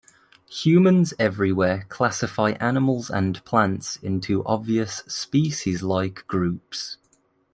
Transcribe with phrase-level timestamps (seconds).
[0.49, 6.97] Humans everywhere classify animals and plants into obvious species-like groups.